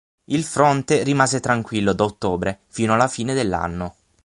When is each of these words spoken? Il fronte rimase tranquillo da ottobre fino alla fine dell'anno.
Il 0.31 0.43
fronte 0.43 1.03
rimase 1.03 1.39
tranquillo 1.41 1.93
da 1.93 2.05
ottobre 2.05 2.61
fino 2.69 2.95
alla 2.95 3.07
fine 3.07 3.35
dell'anno. 3.35 3.93